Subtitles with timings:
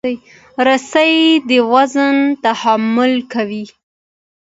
[0.67, 1.15] رسۍ
[1.49, 3.65] د وزن تحمل کوي.